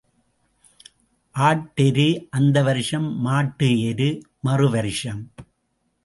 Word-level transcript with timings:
ஆட்டு 1.35 1.83
எரு 1.85 2.27
அந்த 2.29 2.63
வருஷம் 2.63 3.19
மாட்டு 3.19 3.67
எரு 3.81 4.09
மறு 4.39 4.69
வருஷம். 4.69 5.21